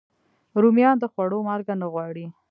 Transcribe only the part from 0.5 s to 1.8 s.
رومیان د خوړو مالګه